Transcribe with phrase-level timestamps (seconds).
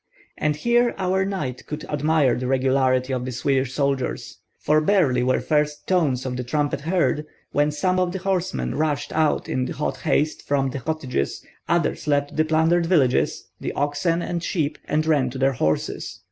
[0.35, 5.35] And here our knight could admire the regularity of the Swedish soldiers; for barely were
[5.35, 9.67] the first tones of the trumpet heard, when some of the horsemen rushed out in
[9.67, 15.05] hot haste from the cottages, others left the plundered articles, the oxen and sheep, and
[15.05, 16.19] ran to their horses.